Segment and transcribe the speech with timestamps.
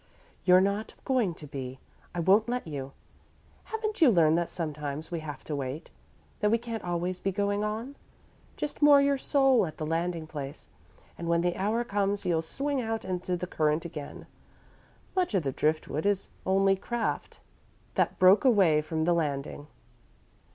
[0.45, 1.77] "You're not going to be
[2.15, 2.93] I won't let you.
[3.65, 5.91] Haven't you learned that sometimes we have to wait;
[6.39, 7.95] that we can't always be going on?
[8.57, 10.69] Just moor your soul at the landing place,
[11.19, 14.25] and when the hour comes, you'll swing out into the current again.
[15.15, 17.39] Much of the driftwood is only craft
[17.93, 19.67] that broke away from the landing."